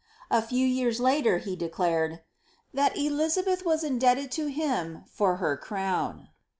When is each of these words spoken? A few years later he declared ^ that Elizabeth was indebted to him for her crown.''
A 0.31 0.41
few 0.41 0.65
years 0.65 0.99
later 0.99 1.37
he 1.37 1.55
declared 1.55 2.11
^ 2.13 2.21
that 2.73 2.97
Elizabeth 2.97 3.63
was 3.63 3.83
indebted 3.83 4.31
to 4.31 4.47
him 4.47 5.03
for 5.05 5.35
her 5.35 5.55
crown.'' 5.55 6.29